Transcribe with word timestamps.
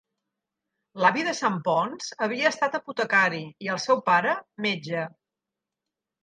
L'avi 1.03 1.25
de 1.27 1.33
Santponç 1.39 2.07
havia 2.27 2.47
estat 2.53 2.77
apotecari 2.79 3.43
i 3.67 3.71
el 3.75 3.83
seu 3.85 4.03
pare, 4.09 4.35
metge. 4.69 5.05